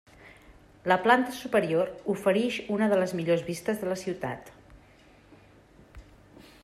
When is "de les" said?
2.93-3.13